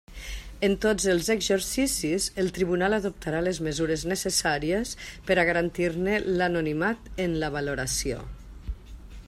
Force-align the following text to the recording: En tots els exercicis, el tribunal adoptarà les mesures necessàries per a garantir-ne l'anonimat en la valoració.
En 0.67 0.75
tots 0.83 1.03
els 1.11 1.27
exercicis, 1.33 2.25
el 2.43 2.49
tribunal 2.55 2.97
adoptarà 2.97 3.43
les 3.49 3.59
mesures 3.67 4.05
necessàries 4.13 4.95
per 5.29 5.37
a 5.41 5.45
garantir-ne 5.51 6.19
l'anonimat 6.39 7.13
en 7.27 7.37
la 7.45 7.51
valoració. 7.59 8.23